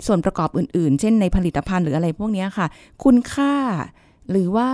[0.06, 2.66] ส่วนประกอบอื่น ๆ เช่นในผลิตภัณฑ์หรืออะไรพวกนี้ค่ะ
[3.04, 3.54] คุณค่า
[4.30, 4.68] หรือว่า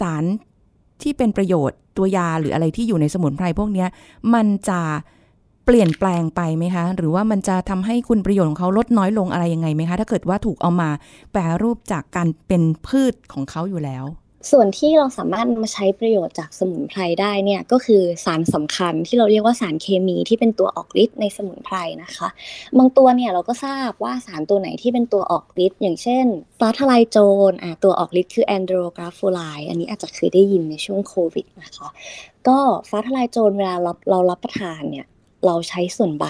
[0.00, 0.24] สาร
[1.02, 3.86] ที่เป็นประโยชน์ตัวยาหรืออะไรที่อยู่ในสมุนไพรพวกนี้
[4.34, 4.80] มันจะ
[5.64, 10.90] เปลี่ยนแปลงไปไหมคะ หรือว่ามันจะทำให้คุณประโยชน์ของเขาลดน้อยลงอะไรยังไงไหมคะ ถ้าเกิดว่าถูกเอามา
[11.32, 14.04] แปรรูปจากการเป็นพืชของเขาอยู่แล้ว
[14.50, 22.28] ส่วนที่เราสามารถมาใช้ประโยชน์จากสมุนไพรได้เนี่ยก็คือสารสำคัญที่เราเรียกว่าสารเคมีที่เป็นตัวออกฤทธิ์ในสมุนไพรนะคะ
[22.78, 26.24] บางตัวเนี่ยเราก็ทราบว่าสารตัวไหนที่เป็นตัวออกฤทธิ์อย่างเช่น
[26.58, 27.18] ฟ้าทลายโจ
[27.50, 31.88] รอะตัวออกฤทธิ์คือแอนโดรกราฟูไลอันนี้อาจจะเคยได้ยินในช่วงโควิดนะคะ
[32.48, 35.06] ก็ฟ้าทลายโจรเวลาเราเรารับประทานเนี่ย
[35.46, 36.26] เราใช้ส่วนใบ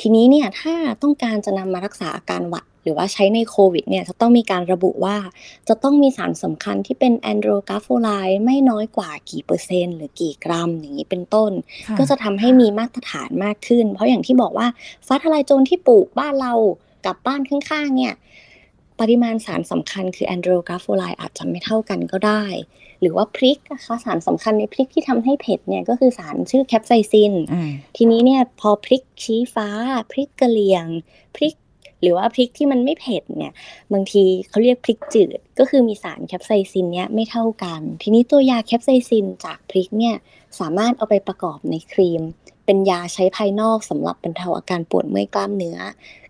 [0.00, 5.16] ทีนี้เนี่ยถ้าต้องการจะนำมารักษาอาการหวัด หรือว่าใช้ในโควิดเนี่ยจะต้องมีการระบุว่า
[5.68, 8.08] จะต้องมีสารสำคัญที่เป็นแอนโดรกราโฟไล
[8.44, 11.52] ไม่น้อยกว่ากี่เปอร์เซ็นต์หรือกี่กรัมอย่างนี้เป็นต้น
[11.98, 14.66] ก็จะทำให้มีมาตรฐานมากขึ้น เพราะอย่างที่บอกว่า
[15.06, 16.52] ฟ้าทลายโจรที่ปลูกบ้านเรา
[17.06, 18.14] กับบ้านข้างๆเนี่ย
[19.00, 22.44] ปริมาณสารสำคัญคือแอนโดรกราโฟไลด์อาจจะไม่เท่ากันก็ได้
[23.00, 27.32] หรือว่าพริกนะคะสารสำคัญในพริกที่ทำให้เผ็ดเนี่ยก็คือสารชื่อแคปไซซิน
[27.96, 29.68] ทีนี้เนี่ยพอพริกชี้ฟ้า
[30.10, 30.86] พริกกะเหรี่ยง
[31.36, 31.54] พริก
[32.02, 33.52] หรือว่าพริกที่มันไม่เผ็ดเนี่ย
[33.92, 40.16] บางทีเขาเรียกพริกจืด ก็คือมีสารแคปไซซินเนี่ยไม่เท่ากัน ทีนี้ตัวยาแคปไซซินจากพริกเนี่ย
[40.60, 42.22] สามารถเอาไปประกอบในครีม
[42.66, 45.78] เป็นยาใช้ภายนอกสำหรับบรรเทาอาการปวดเมื่อยกล้ามเนื้อ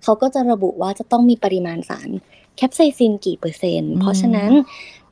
[0.02, 2.11] เขาก็จะระบุว่าจะต้องมีปริมาณสาร
[2.56, 4.52] แคปไซซินกี่เปอร์เซ็นต์ เพราะฉะนั้น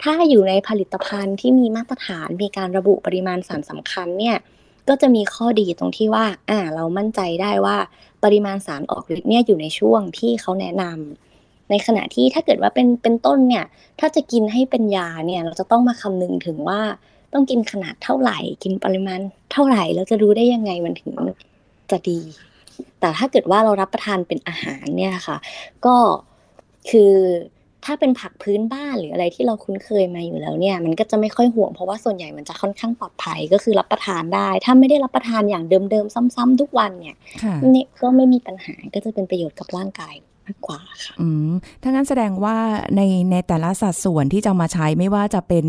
[0.02, 4.36] ถ้าอยู่ในผลิตภัณฑ์ที่มีมาตรฐานมีการระบุปริมาณสารสำคัญเนี่ย
[4.88, 7.76] ก็จะมีข้อดีตรงที่ว่า อ่า เรามั่นใจได้ว่า
[8.24, 13.64] ปริมาณสารออกฤทธิ์เนี่ยอยู่ในช่วงที่เขาแนะนำในขณะที่ถ้าเกิดว่าเป็นเป็นต้นเนี่ย
[14.00, 16.80] ถ้าจะกินให้เป็นยาเนี่ย เราจะต้องมาคำนึงถึงว่า
[17.32, 19.20] ต้องกินขนาดเท่าไหร่ กินปริมาณ
[19.52, 21.12] เท่าไหร่แล้วจะรู้ได้ยังไงมันถึง
[21.90, 22.20] จะดี
[23.00, 25.36] แต่ถ้าเกิดว่าเรารับประทานเป็นอาหารเนี่ยค่ะ
[25.86, 25.96] ก็
[26.90, 27.12] คือ
[27.86, 37.16] ถ้าเป็นผักพื้นบ้านหรืออะไรที่เราคุ้นเคยมาอยู่แล้วเนี่ย มันก็จะไม่ค่อยห่วงเพราะว่าส่วนใหญ่มันจะค่อนข้างปลอดภัยก็คือรับประทานได้ ถ้าไม่ได้รับประทานอย่างเดิมๆซ้ำๆทุกวันเนี่ย
[37.74, 40.14] นี่ก็ไม่มีปัญหาก็จะเป็นประโยชน์กับร่างกาย
[40.46, 42.56] มากกว่าค่ะอืมถ้างั้นแสดงว่า
[42.96, 43.00] ใน
[43.30, 45.66] ในแต่ละสัดส่วนที่จะมาใช้ไม่ว่าจะเป็น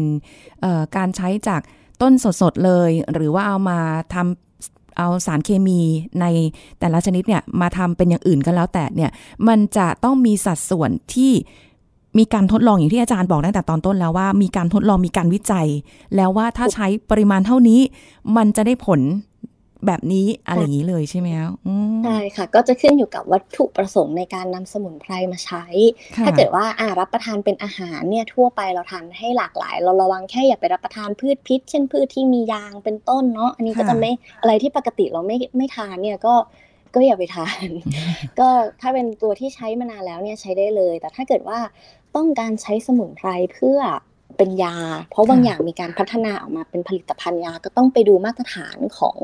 [0.98, 1.62] การใช้จาก
[2.02, 3.80] ต้นสดๆเลย หรือว่าเอามา
[4.14, 5.82] ทำเอาสารเคมี
[6.22, 6.26] ใน
[6.80, 9.12] แต่ละชนิดเนี่ยมาทำเป็นอย่างอื่นก็แล้วแต่เนี่ย
[9.48, 11.32] มันจะต้องมีสัดส่วนที่
[12.20, 15.68] มีการทดลองอย่างที่อาจารย์บอกตั้งแต่ตอนต้นแล้วว่ามีการทดลองมีการวิจัย
[16.16, 17.80] แล้วว่าถ้าใช้ปริมาณเท่านี้
[18.36, 19.02] มันจะได้ผล
[19.88, 21.52] แบบนี้อะไรอย่างนี้เลยใช่ไหมครับ
[22.04, 25.66] ใช่ค่ะ ก็จะขึ้นอยู่กับวัตถุประสงค์ในการนำสมุนไพรมาใช้
[26.26, 36.36] ถ้าเกิดว่าอ่ารับประทานเป็นอาหารเนี่ยทั่วไปเราทานให้หลากหลาย เราระวังแค่อย่าไปรับประทานพืชพิษ เช่นพืชที่มียางเป็นต้นเนาะอันนี้ก็จะไม่อะไรที่ปกติเราไม่ไม่ทานเนี่ยก็
[36.96, 37.68] ก็อย่าไปทาน
[38.40, 38.48] ก็
[38.82, 41.60] ถ้าเป็นตัวที่ใช้มานานแล้วเนี่ยใช้ได้เลย แต่ถ้าเกิดว่า
[42.16, 43.80] ต้องการใช้สมุนไพรเพื่อ
[44.38, 44.76] เป็นยา
[45.10, 49.18] เพราะบางอย่างมีการพัฒนาออกมาเป็นผลิตภัณฑ์ยาก็ต้องไปดูมาตรฐานของ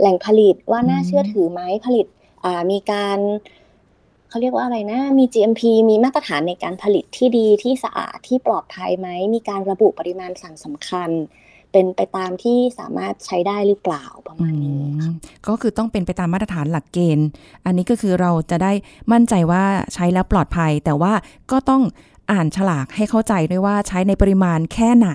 [0.00, 2.06] แหล่งผลิตว่าน่าเชื่อถือไหมผลิต
[2.70, 3.18] มีการ
[4.28, 11.10] เขาเรียกว่าอะไรนะ มี GMP มีมาตรฐานในการผลิตที่ดีที่สะอาดที่ปลอดภัยไหม มีการระบุปริมาณสั่งสำคัญ
[11.78, 14.80] เป็นไปตามที่สามารถใช้ได้หรือเปล่าประมาณนี้
[15.46, 17.26] ก็คือต้องเป็นไปตามมาตรฐานหลักเกณฑ์
[17.64, 18.72] อันนี้ก็คือเราจะได้
[19.12, 19.64] มั่นใจว่า
[19.94, 21.12] ใช้แล้วปลอดภัย แต่ว่า
[21.50, 21.82] ก็ต้อง
[22.32, 25.10] อ่านฉลากให้เข้าใจด้วยว่าใช้ในปริมาณแค่ไหน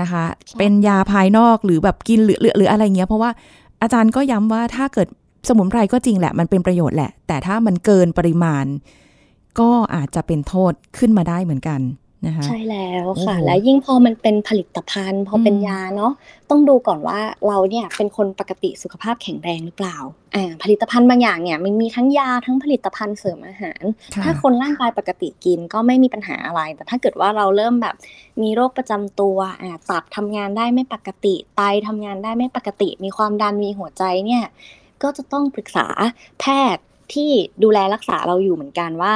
[0.00, 0.24] นะคะ
[0.58, 3.30] เป็นยาภายนอกหรือแบบกินหรือหรืออะไรเงี้ยเพราะว่า
[3.82, 5.08] อาจารย์ก็ย้ำว่าถ้าเกิด
[5.48, 8.64] สมุนไพรก็จริงแหละมันเป็นประโยชน์แหละ แต่ถ้ามันเกินปริมาณ
[9.60, 11.80] ก็อาจจะเป็นโทษขึ้นมาได้เหมือนกัน
[12.46, 16.12] ใช่แล้วค่ะ และยิ่งพอมันเป็นผลิตภัณฑ์ พอเป็นยาเนาะ
[16.50, 19.96] ต้องดูก่อนว่าเราเนี่ยเป็นคนปกติสุขภาพแข็งแรงหรือเปล่า
[20.34, 23.82] อ่าผลิตภัณฑ์บางอย่างเนี่ยมันมีทั้งยาทั้งผลิตภัณฑ์เสริมอาหาร
[24.22, 27.94] ถ้าคนร่างกายปกติกินก็ไม่มีปัญหาอะไร แต่ถ้าเกิดว่าเราเริ่มแบบ
[28.42, 34.44] มีโรคประจำตัวอ่าตับทำงานได้ไม่ปกติไตทำงานได้ไม่ปกติ มีความดันมีหัวใจเนี่ย
[35.02, 35.86] ก็จะต้องปรึกษา
[36.40, 36.44] แพ
[36.76, 37.30] ทย์ ที่
[37.62, 39.14] ดูแลรักษาเราอยู่เหมือนกันว่า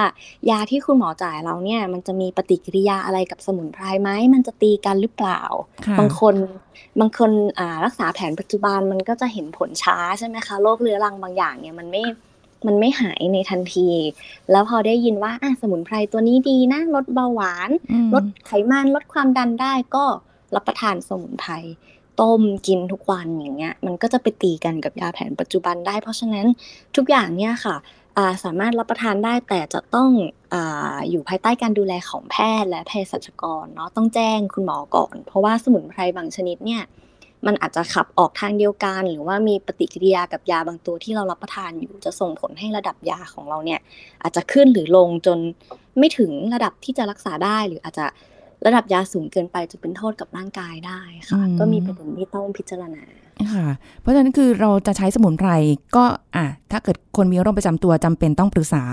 [0.51, 5.41] ยาที่คุณหมอจ่ายเราเนี่ย มันจะมีปฏิกิริยาอะไรกับสมุนไพรไหมมันจะตีกันหรือเปล่า
[5.99, 6.35] บางคน
[7.01, 7.31] บางคน
[7.85, 12.03] รักษาแผนปัจจุบันมันก็จะเห็นผลช้าใช่ไหมคะโรคเรื้อรังบางอย่างเนี่ยมันไม่
[12.67, 13.89] มันไม่หายในทันที
[14.51, 17.71] แล้วพอได้ยินว่าอะสมุนไพรตัวนี้ดีนะลดเบาหวาน
[18.15, 20.05] ลดไขมันลดความดันได้ก็
[20.55, 21.53] รับประทานสมุนไพร
[22.21, 26.47] ต้มกินทุกวันอย่างเงี้ยมันก็จะไปตีกันกับยาแผนปัจจุบันได้ เพราะฉะนั้น
[26.97, 27.77] ทุกอย่างเนี่ยค่ะ
[28.45, 30.11] สามารถรับประทานได้แต่จะต้อง
[30.55, 30.57] อ
[31.11, 36.83] อยู่ภายใต้การดูแลของแพทย์และเภสัชกรเนาะต้องแจ้งคุณหมอก่อน เพราะว่าสมุนไพรบางชนิดเนี่ย
[37.47, 43.81] มันอาจจะขับออกทางเดียวกัน หรือว่ามีปฏิกิริยากับยาบางตัวที่เรารับประทานอยู่จะส่งผลให้ระดับยาของเราเนี่ย
[44.23, 45.39] อาจจะขึ้นหรือลงจน
[45.99, 48.07] ไม่ถึงระดับที่จะรักษาได้หรืออาจจะ
[48.67, 53.03] ระดับยาสูงเกินไปจะเป็นโทษกับร่างกายได้ค่ะ ก็มีประเด็นที่ต้องพิจารณา
[53.53, 53.67] ค่ะ
[54.01, 55.51] เพราะฉะนั้นคือเราจะใช้สมุนไพร
[55.97, 56.05] ก็
[56.37, 58.85] อะถ้าเกิดคนมีโรคประจำตัวจำเป็นต้องปรึกษา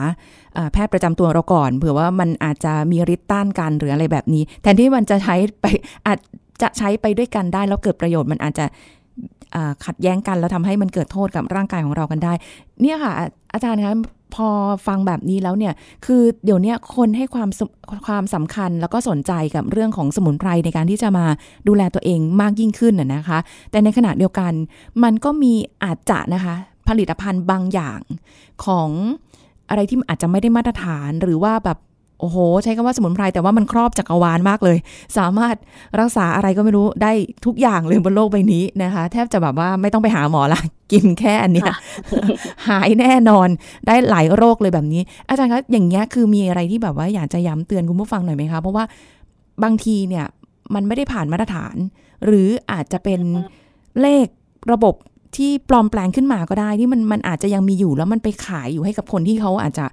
[0.74, 5.66] แพทย์ประจำตัวเราก่อนเผื่อว่ามันอาจจะมีฤทธิ์ต้านกันหรืออะไรแบบนี้ แทนที่มันจะใช้ไป
[6.08, 6.20] อาจ
[6.62, 8.66] จะใช้ไปด้วยกันได้แล้วเกิดประโยชน์มันอาจจะ
[9.86, 12.34] ขัดแย้งกันแล้วทำให้มันเกิดโทษกับร่างกายของเรากันได้
[12.82, 13.14] เนี่ยค่ะ
[13.54, 13.94] อาจารย์คะ
[14.36, 14.50] พอ
[14.88, 15.74] ฟังแบบนี้แล้วเนี่ย
[16.06, 17.50] คือเดี๋ยวนี้คนให้ความ
[18.08, 21.26] ความสำคัญแล้วก็สนใจกับเรื่องของสมุนไพรในการที่จะมา
[21.68, 23.38] ดูแลตัวเองมากยิ่งขึ้นนะคะ
[23.72, 24.54] แต่ในขณะเดียวกัน
[25.04, 26.56] มันก็มีอาจจะนะคะ
[26.90, 28.00] ผลิตภัณฑ์บางอย่าง
[28.66, 28.90] ของ
[29.70, 31.78] อะไรที่อาจจะไม่ได้มาตรฐานหรือว่าแบบ
[32.24, 34.78] โอ้โห ใช้คำว่าสมุนไพรแต่ว่ามันครอบจักรวาลมากเลย
[35.18, 35.56] สามารถ
[36.00, 37.12] รักษาอะไรก็ไม่รู้ได้
[37.46, 41.64] ทุกอย่างเลยบนโลกใบนี้นะคะ แทบจะแบบว่าไม่ต้องไปหาหมอละกินแค่อันนี้
[42.68, 43.48] หายแน่นอน
[43.88, 48.84] ได้หลายโรคเลยแบบนี้ อาจารย์คะอย่างเงี้ยคือมีอะไรที่แบบว่าอยากจะย้ำเตือนคุณผู้ฟังหน่อยไหมคะ เพราะว่า
[49.64, 50.26] บางทีเนี่ย
[50.76, 51.76] มันไม่ได้ผ่านมาตรฐาน
[52.26, 53.22] หรืออาจจะเป็น
[54.02, 54.26] เลข
[54.74, 54.96] ระบบ
[55.36, 59.86] ที่ปลอมแปลงขึ้นมาก็ได้ที่มันมันอาจจะยังมีอยู่แล้วมันไปขายอยู่ให้กับคนที่เขาอาจจะ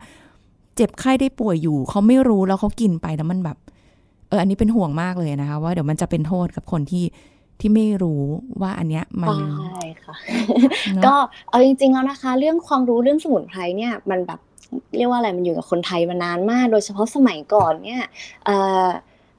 [0.80, 3.56] เจ็บไข้ได้ป่วยอยู่ เขาไม่รู้แล้วเขากินไปแล้วมันแบบ
[4.28, 7.04] เออ อันนี้เป็นห่วงมากเลยนะคะ ว่าเดี๋ยวมันจะเป็นโทษกับคนที่
[7.60, 8.22] ที่ไม่รู้
[8.60, 10.14] ว่าอันเนี้ยมันใช่ค่ะ
[11.06, 11.14] ก็
[11.48, 14.40] เอาจริง ๆ แล้วนะคะ เรื่องความรู้เรื่องสมุนไพรเนี่ยมันแบบ
[14.96, 18.04] เรียกว่าอะไรมันอยู่กับคนไทยมานานมาก โดยเฉพาะสมัยก่อนเนี่ย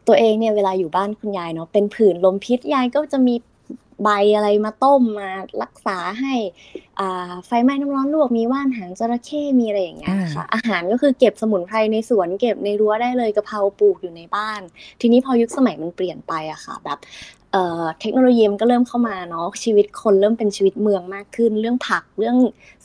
[0.08, 3.36] ตัวเองเนี่ยเวลาอยู่บ้านคุณยายเนาะเป็นผื่นลมพิษยายก็จะมี
[4.04, 5.30] ใบอะไรมาต้มมา
[5.64, 6.34] รักษาให้
[7.46, 14.62] ไฟไหม้น้ำร้อนลวกมีว่านหางจระเข้มีอะไรอย่างเงี้ยค่ะอาหารก็คือเก็บสมุนไพรในสวนเก็บในรั้วได้เลยกะเพราปลูกอยู่ในบ้าน
[15.02, 17.00] ทีนี้พอยุคสมัยมันเปลี่ยนไปอะค่ะ แบบ
[18.00, 22.38] เทคโนโลยีมันก็เริ่มเข้ามาเนาะชีวิตคนเริ่มเป็นชีวิตเมืองมากขึ้น เรื่องผักเรื่อง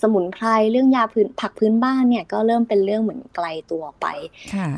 [0.03, 4.07] สมุนไพรเรื่องยาพื้นผักพื้นบ้านเนี่ยก็เริ่มเป็นเรื่องเหมือนไกลตัวไป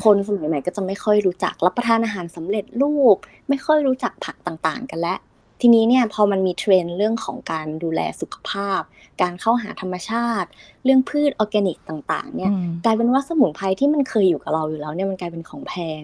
[0.04, 3.16] คนสมัยใหม่ก็จะไม่ค่อยรู้จักรับประทานอาหารสำเร็จรูป
[3.48, 5.18] ไม่ค่อยรู้จักผักต่างๆ กันแล้ว
[5.60, 8.80] ทีนี้เนี่ยพอมันมีเทรนด์เรื่องของการดูแลสุขภาพ
[9.22, 10.48] การเข้าหาธรรมชาติ
[10.84, 12.50] เรื่องพืชออร์แกนิกต่าง ๆ เนี่ย
[12.84, 16.02] กลายเป็นว่าสมุนไพรที่มันเคยอยู่กับเราอยู่แล้วเนี่ยมันกลายเป็นของแพง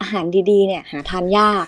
[0.00, 1.66] อาหารดีๆเนี่ยหาทานยาก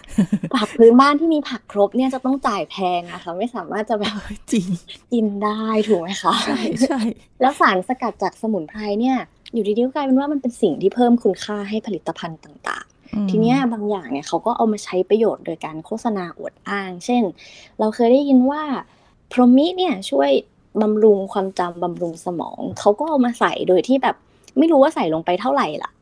[0.55, 4.15] ผักพื้นบ้านที่มีผักครบเนี่ยจะต้องจ่ายแพงนะคะไม่สามารถจะแบบ
[4.53, 4.67] จริง
[5.13, 7.01] กินได้ถูกไหมคะใช่ใช่
[7.41, 9.17] แล้วสารสกัดจากสมุนไพรเนี่ย
[9.55, 12.85] อยู่ดีๆก็กลายเป็นว่ามันเป็นสิ่งที่เพิ่มคุณค่าให้ผลิตภัณฑ์ต่าง
[13.31, 17.23] ทีเนี้ยบางอย่างเนี่ยเขาก็เอามาใช้ประโยชน์โดยการโฆษณาอวดอ้าง เช่น
[17.79, 18.63] เราเคยได้ยินว่า
[19.33, 20.31] พรมิเนี่ยช่วย
[20.83, 24.17] บำรุงความจำบำรุงสมอง เขาก็เอามาใส่โดยที่แบบ
[24.59, 25.93] ไม่รู้ว่าใส่ลงไปเท่าไหร่ล่ะ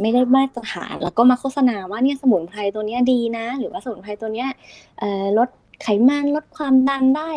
[0.00, 4.48] ไม่ได้มาตรฐานแล้วก็มาโฆษณาว่าเนี่ยสมุนไพรตัวเนี้ยดีนะ หรือว่าสมุนไพรตัวเนี้ย
[5.38, 5.48] ลด
[5.82, 7.30] ไขมันลดความดันได้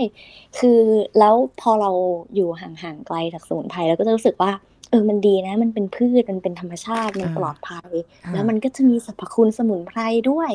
[0.59, 0.79] คือ
[1.19, 1.91] แล้วพอเรา
[2.35, 4.51] อยู่ห่างๆไกลจากสมุนไพรเราก็จะรู้สึกว่า
[4.91, 7.91] เออมันดีนะ มันเป็นพืชมันเป็นธรรมชาติมันปลอดภัย
[8.33, 9.99] แล้วมันก็จะมีสรรพคุณสมุนไพร
[10.29, 10.51] ด้วย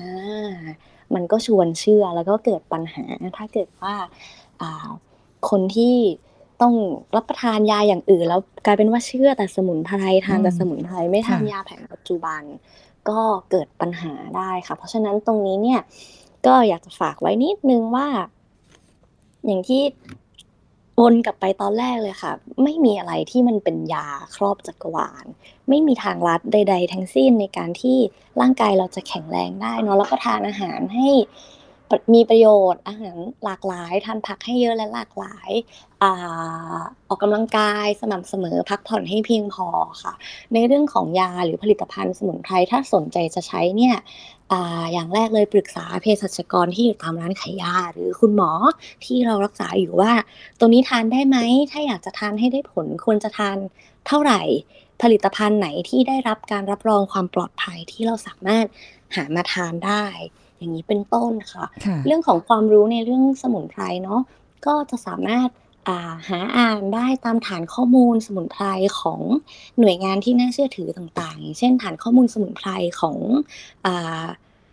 [0.00, 0.54] อ่า
[1.14, 3.04] มันก็ชวนเชื่อแล้วก็เกิดปัญหา
[3.36, 3.94] ถ้าเกิดว่า
[4.60, 4.88] อ่า
[5.50, 5.96] คนที่
[6.62, 6.74] ต้อง
[7.16, 12.42] รับประทานยาอย่างอื่น แล้วกลายเป็นว่าเชื่อแต่สมุนไพรทานแต่สมุนไพรไม่ทานยาแผนปัจจุบัน
[13.08, 15.80] ก็เกิดปัญหาได้ค่ะ เพราะฉะนั้นตรงนี้เนี่ย
[16.46, 18.08] ก็อยากจะฝากไว้นิดนึงว่า
[19.46, 19.82] อย่างที่
[20.98, 22.32] วนกลับไปตอนแรกเลยค่ะ
[22.62, 24.06] ไม่มีอะไรที่มันเป็นยา
[24.36, 25.26] ครอบจักรวาล
[25.68, 27.98] ไม่มีทางลัดใด ๆ ทั้งสิ้นในการที่
[28.40, 31.10] ร่างกายเราจะแข็งแรงได้เนาะแล้วก็ทานอาหารให้
[32.14, 35.50] มีประโยชน์อาหารหลากหลายทานผักให้เยอะและหลากหลาย
[36.02, 36.04] อ
[37.08, 39.66] ออกกำลังกายสม่ำเสมอพักผ่อนให้เพียงพอ
[40.02, 40.12] ค่ะ
[40.52, 43.96] ในเรื่องของยาหรือผลิตภัณฑ์สมุนไพรถ้าสนใจจะใช้เนี่ย
[44.92, 48.50] อย่างแรกเลยปรึกษาเภสัชกรที่อยู่ตามร้านขายยาหรือคุณหมอ
[49.04, 50.12] ที่เรารักษาอยู่ว่า
[50.58, 51.38] ตัวนี้ทานได้ไหม
[51.70, 53.56] ถ้าอยากจะทานให้ได้ผลควรจะทาน
[54.06, 54.42] เท่าไหร่
[55.02, 58.66] ผลิตภัณฑ์ไหนที่ได้รับการรับรองความปลอดภัยที่เราสามารถ
[59.14, 60.04] หามาทานได้
[60.58, 61.66] อย่างนี้เป็นต้นค่ะ
[62.06, 64.20] เรื่องของความรู้ในเรื่องสมุนไพรเนาะ
[64.66, 65.48] ก็จะสามารถ
[66.28, 68.64] หาอ่านได้ตามฐานข้อมูลสมุนไพร
[69.00, 69.20] ของ
[69.78, 72.68] หน่วยงานที่น่าเชื่อถือต่างๆอย่างเช่น ฐานข้อมูลสมุนไพร
[73.00, 73.16] ของ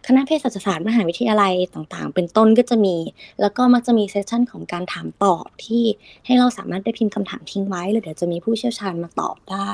[0.10, 2.96] คณะเภสัชศาสตร์มหาวิทยาลัยต่างๆ เป็นต้นก็จะมี
[3.42, 5.84] แล้วก็มักจะมีเซสชันของการถามตอบที่
[6.26, 9.74] ให้เราสามารถได้พิมพ์คำถามทิ้งไว้ แล้วเดี๋ยวจะมีผู้เชี่ยวชาญมาตอบได้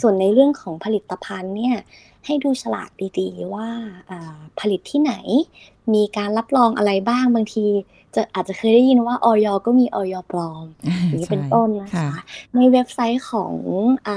[0.00, 1.76] ส่วนในเรื่องของผลิตภัณฑ์เนี่ย
[2.26, 2.90] ให้ดูฉลาก
[3.20, 3.68] ดีๆว่า
[4.60, 5.14] ผลิตที่ไหน
[5.94, 7.64] มีการรับรองอะไรบ้างบางที
[8.14, 10.64] จะอาจจะเคยได้ยินว่าออยก็มีออยปลอม
[11.06, 12.10] อย่างนี้เป็นต้นนะคะ
[12.54, 13.54] ในเว็บไซต์ของ
[14.08, 14.10] อ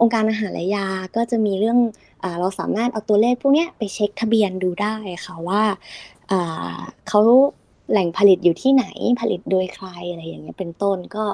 [0.00, 1.78] องค์การอาหารและยาก็จะมีเรื่อง
[2.22, 4.94] อเราสามารถเอาตัวเลขพวกนี้ไปเช็คทะเบียนดูได้
[5.24, 5.62] ค่ะว่า
[7.08, 7.20] เขา
[7.90, 8.84] แหล่งผลิตอยู่ที่ไหน
[9.20, 11.24] ผลิตโดยใครอะไรอย่างเงี้ยเป็นต้นก็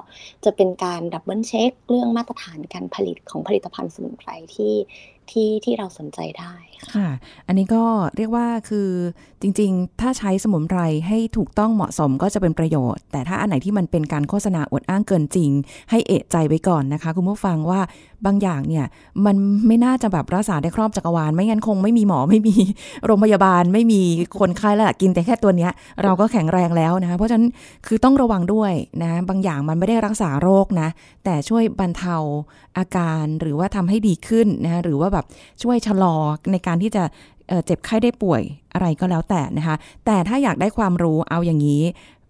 [0.44, 4.74] จะเป็นการ double check เรื่องมาตรฐานการผลิตของผลิตภัณฑ์สมุนไพรที่
[5.32, 6.54] ที่ที่เราสนใจได้
[6.94, 7.08] ค่ะ
[7.46, 7.84] อันนี้ก็
[8.16, 8.88] เรียกว่าคือ
[9.42, 15.50] จริงๆ ถ้าใช้สมุนไพรให้ถูกต้องเหมาะสมก็จะเป็นประโยชน์ แต่ถ้าอันไหนที่มันเป็นการโฆษณาอวดอ้างเกินจริง
[15.90, 17.80] ให้เอะใจไว้ก่อนนะคะ คุณผู้ฟังว่า
[18.26, 18.86] บางอย่างเนี่ย
[19.26, 22.56] มันไม่น่าจะแบบรักษาได้ครอบจักรวาล ไม่งั้นคงไม่มีหมอไม่มี
[23.06, 24.00] โรงพยาบาล ไม่มี
[24.38, 27.48] คนไข้แล้วล่ะกินแต่แค่ตัวเนี้ย เราก็แข็งแรงแล้วนะคะเพราะฉะนั้น
[27.86, 30.88] คือต้องระวังด้วยนะบางอย่างมันไม่ได้รักษาโรคนะ
[31.24, 32.16] แต่ช่วยบรรเทา
[32.78, 35.24] อาการหรือว่าทำให้ดีขึ้นนะหรือว่าแบบ
[35.62, 36.16] ช่วยชะลอ
[36.52, 37.02] ในการที่จะ
[37.48, 38.42] เอ่อเจ็บไข้ได้ป่วย
[38.74, 41.82] อะไรก็แล้วแต่นะคะ แต่ถ้าอยากได้ความรู้เอาอย่างนี้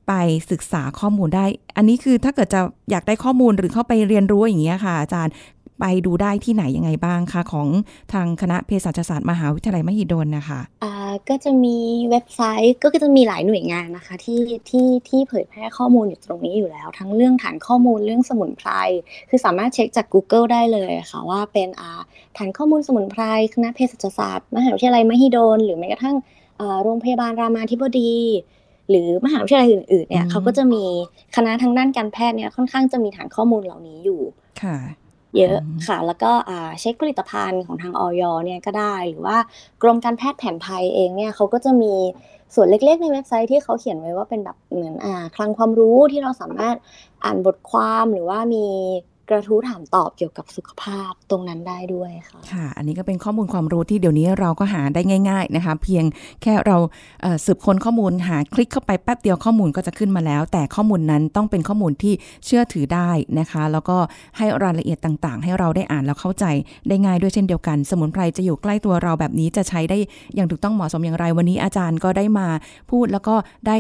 [0.09, 0.13] ไป
[0.51, 1.45] ศึกษาข้อมูลได้
[1.77, 5.33] อันนี้คือถ้าเกิดจะอยากได้ข้อมูลหรือเข้าไปเรียนรู้อย่างเงี้ยค่ะ อาจารย์
[5.81, 7.69] ไปดูได้ที่ไหนยังไงบ้างคะของ
[8.13, 10.95] ทางคณะเภสัชศาสตร์มหาวิทยาลัยมหิดลนะคะอ่า
[11.29, 11.79] ก็จะมี
[12.11, 18.71] เว็บไซต์ก็จะมีหลายหน่วยงานนะคะ ที่ที่ที่เผยแพร่ข้อมูลอยู่ตรงนี้อยู่แล้ว ทั้งเรื่องฐานข้อมูลเรื่องสมุนไพร
[19.29, 22.01] คือสามารถเช็คจาก Google ได้เลยค่ะว่าเป็นอ่า
[22.37, 23.23] ฐานข้อมูลสมุนไพร
[23.55, 26.17] คณะเภสัชศาสตร์ มหาวิทยาลัยมหิดลหรือแม้กระทั่ง
[26.61, 28.15] อ่าโรงพยาบาลรามาธิบดี
[28.91, 30.85] หรือมหาวิทยาลัยอื่นๆเนี่ยอืมเขาก็จะมี
[31.37, 34.21] คณะทางด้านการแพทย์เนี่ยค่อนข้างจะมีฐานข้อมูลเหล่านี้อยู่
[34.63, 34.77] ค่ะ
[35.37, 39.37] เยอะอืมค่ะ แล้วก็อ่าเช็คผลิตภัณฑ์ของทางออยเนี่ยก็ได้หรือว่า
[39.83, 41.95] กรมการแพทย์แผนไทยเองเนี่ยเขาก็จะมี
[42.55, 46.77] ส่วนเล็กๆ ในเว็บไซต์ที่เขาเขียนไว้ว่าเป็นแบบเหมือนอ่าคลังความรู้ที่เราสามารถ
[47.25, 48.67] อ่านบทความหรือว่ามี
[49.31, 56.05] กระทู้ถามตอบเกี่ยวกับสุขภาพตรงนั้นได้ด้วยค่ะค่ะ อันนี้ก็เป็นข้อมูลความรู้ที่เดี๋ยวนี้เราก็หาได้ง่าย ๆนะคะ เพียง
[56.43, 56.77] แค่เรา
[57.21, 62.15] เสืบค้นข้อมูลหาคลิกเข้าไปแป๊บเดียวข้อมูลก็จะขึ้นมาแล้ว แต่ข้อมูลนั้นต้องเป็นข้อมูลที่
[62.45, 63.97] เชื่อถือได้นะคะ แล้วก็
[64.37, 66.45] ให้รายละเอียดต่างๆ ให้เราได้อ่านแล้วเข้าใจ
[66.89, 69.99] ได้ง่ายด้วยเช่นเดียวกัน สมุนไพรจะอยู่ใกล้ตัวเราแบบนี้จะใช้ได้
[70.35, 72.47] อย่างถูกต้องเหมาะสมอย่างไรวันนี้อาจารย์ก็ได้มา
[72.91, 73.35] พูดแล้วก็
[73.67, 73.77] ได้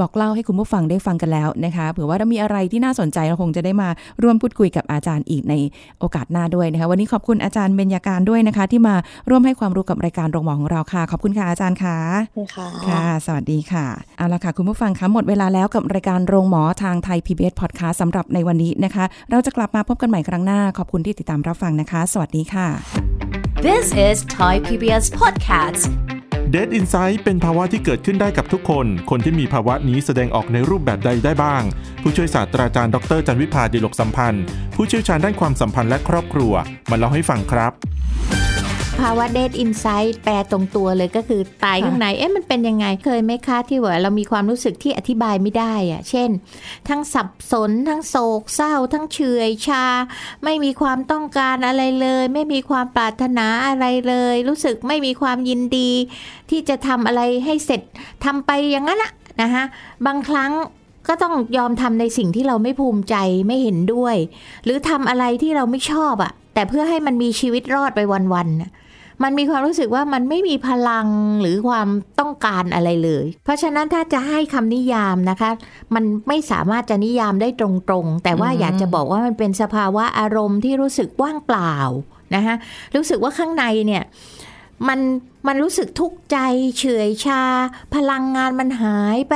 [0.00, 3.88] บอกเล่าให้คุณผู้ฟังได้ฟังกันแล้วนะคะเผื่อว่าถ้ามีอะไรที่น่าสนใจเราคงจะได้มา
[4.22, 5.54] ร่วมพูดคุยกับอาจารย์อีกใน
[6.00, 8.94] โอกาสหน้าด้วยนะคะวันนี้ขอบคุณอาจารย์เบญญาการด้วยนะคะ ที่มา
[9.30, 13.86] ร่วมให้ความรู้กับรายการโรงหมอของเราค่ะ ขอบคุณค่ะอาจารย์ค่ะขอบคุณค่ะค่ะ สวัสดีค่ะ
[14.18, 22.68] เอาละค่ะคุณผู้ฟังคะหมดเวลาแล้วกับรายการโรงหมอทางไทย PBS Podcast สำหรับในวันนี้นะคะ เราจะกลับมาพบกันใหม่ครั้งหน้า ขอบคุณที่ติดตามรับฟังนะคะ สวัสดีค่ะ
[23.66, 25.82] This is Thai PBS Podcast
[26.50, 31.62] เด d อินไซ h ์เป็นภาวะที่เกิดขึ้นได้กับทุกคน คนที่มีภาวะนี้แสดงออกในรูปแบบใดได้บ้าง
[32.02, 34.44] ผู้ช่วยศาสตราจารย์ดรจันวิพาดิลกสัมพันธ์
[34.76, 36.52] ผู้เชี่ยวชาญด้านความสัมพันธ์และครอบครัว
[36.90, 37.72] มาเล่าให้ฟังครับ
[39.00, 46.30] ภาวะเด d อินไซ h ์แปลตรงตัวเลยก็คือตายข้างใน เอ๊ะมันเป็นยังไง เคยไหมคะที่ว่าเรามีความรู้สึกที่อธิบายไม่ได้อะเช่น
[46.88, 49.84] ทั้งสับสน ทั้งโศกเศร้า ทั้งเฉื่อยชา
[50.44, 55.90] ไม่มีความต้องการอะไรเลย ไม่มีความปรารถนาอะไรเลย รู้สึกไม่มีความยินดี
[56.50, 57.80] ที่จะทำอะไรให้เสร็จ
[58.24, 59.64] ทำไปอย่างนั้นอะนะคะ
[60.06, 60.52] บางครั้ง
[61.08, 64.16] ก็ต้องยอมทำในสิ่งที่เราไม่ภูมิใจไม่เห็นด้วย
[64.64, 68.70] หรือทำอะไรที่เราไม่ชอบอะแต่เพื่อให้มันมีชีวิตรอดไปวันๆน่ะ
[69.22, 71.06] มันมีความรู้สึกว่ามันไม่มีพลัง
[71.40, 71.88] หรือความ
[72.20, 75.50] ต้องการอะไรเลย เพราะฉะนั้นถ้าจะให้คำนิยามนะคะ
[75.94, 81.76] มันไม่สามารถจะนิยามได้ตรงๆ แต่ว่าอืมอยากจะบอกว่ามันเป็นสภาวะอารมณ์ที่รู้สึกว่างเปล่า
[82.34, 82.54] นะคะ
[82.96, 84.02] รู้สึกว่าข้างในเนี่ย
[84.88, 85.00] มัน
[85.46, 86.38] มันรู้สึกทุกข์ใจ
[86.78, 87.42] เฉื่อยชา
[87.94, 89.34] พลังงานมันหายไป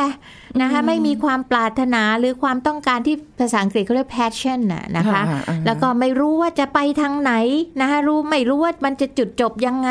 [0.62, 7.32] นะคะไม่มีความปรารถนาหรือความต้องการที่ภาษาอังกฤษเขาเรียก passion น่ะนะคะอ่าแล้วก็ไม่รู้ว่าจะไปทางไหน
[7.80, 9.90] นะคะรู้ไม่รู้ว่ามันจะจุดจบยังไง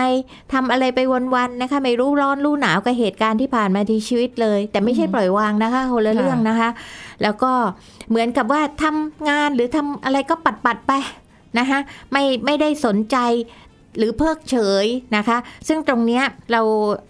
[0.53, 0.99] ทำอะไรไป
[1.35, 6.69] วันๆนะคะ ไม่รู้ร้อนรู้หนาวกับเหตุการณ์ที่ผ่านมาที่ชีวิตเลย แต่ไม่ใช่ปล่อยวางนะคะคนละเรื่องนะคะ
[7.23, 7.51] แล้วก็
[8.09, 10.93] เหมือนกับว่าทำงานหรือทำอะไรก็ปัดปัดๆไป
[11.59, 11.79] นะคะ
[12.11, 13.17] ไม่ไม่ได้สนใจ
[13.97, 16.61] หรือเพิกเฉยนะคะ ซึ่งตรงเนี้ยเรา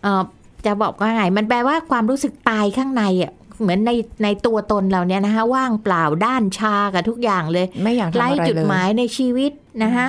[0.04, 0.24] เอ่อ
[0.66, 3.92] จะบอกว่าไง มันแปลว่าความรู้สึกตายข้างในอะเหมือนใน
[4.24, 9.52] ในตัวตนเราเนี่ยนะคะว่างเปล่าด้านชากับทุกอย่างเลย ไม่อยากทำไร้อะไรจุดเลยหมายในชีวิต
[9.84, 10.08] นะคะ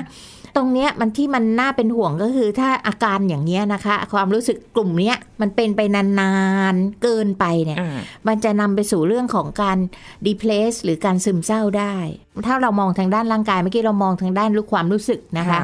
[0.57, 6.35] ตรงเนี้ยมันที่มันน่าเป็นห่วงก็คือถ้าอาการอย่างเนี้ยนะคะ ความรู้สึกกลุ่มเนี้ยมันเป็นไปนา
[6.73, 9.79] นๆเกินไปเนี่ยอ่ามันจะนำไปสู่เรื่องของการ
[10.27, 11.95] depress หรือการซึมเศร้าได้
[12.47, 15.59] ถ้าเรามองทางด้านร่างกายเมื่อกี้เรามองทางด้านรู้ความรู้สึกนะคะ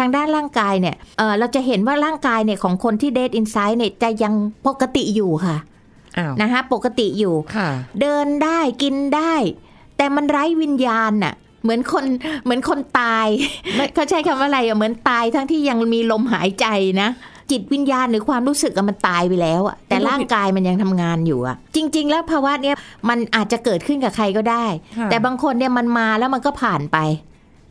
[0.00, 4.34] ทางด้านร่างกายเนี่ยเอ่อเราจะเห็นว่าร่างกายเนี่ยของคนที่ dead inside เนี่ยจะยัง
[4.66, 5.56] ปกติอยู่ค่ะ
[6.18, 7.68] อ้าวนะคะปกติอยู่ค่ะ
[8.00, 9.34] เดินได้กินได้
[9.96, 12.04] แต่มันไร้วิญญาณน่ะเหมือนคน
[12.44, 13.26] เหมือนคนตาย
[13.94, 16.66] เขาใช้คำว่าอะไรอะเหมือนตายทั้งที่ยังมีลมหายใจ
[17.00, 17.08] นะ
[17.50, 22.76] จิตวิญญาณหรือความรู้สึกอะมันตายไปแล้วอะแต่ร่างกายมันยังทำงานอยู่อะจริง ๆ แล้วภาวะเนี้ย
[23.08, 24.66] มันอาจจะเกิดขึ้นกับใครก็ได้
[24.98, 26.98] ค่ะแต่บางคนเนี่ยมันมาแล้วมันก็ผ่านไป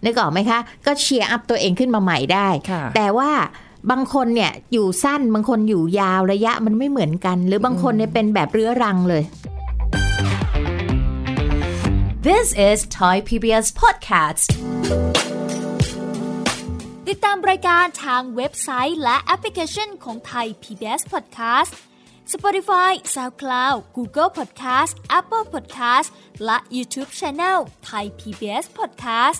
[0.05, 3.31] นึกออกไหมคะ ก็ cheer up ตัวเองขึ้นมาใหม่ได้ค่ะแต่ว่า
[3.91, 9.23] บางคนเนี่ยอยู่สั้นบางคนอยู่ยาวระยะมันไม่เหมือนกัน หรือบางคนเนี่ยเป็นแบบเรื้อรังเลย
[12.27, 14.47] This is Thai PBS Podcast
[17.07, 21.71] ติดตามรายการทางเว็บไซต์และแอปพลิเคชันของไทย PBS Podcast
[22.33, 26.09] Spotify SoundCloud Google Podcast Apple Podcast
[26.45, 29.39] และ YouTube Channel ไทย PBS Podcast